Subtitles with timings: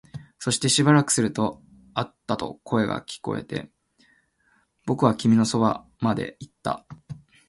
[0.39, 1.61] そしてしばらくすると、
[1.93, 3.69] あったと声が聞こえて、
[4.87, 6.87] 僕は君のそばまで行った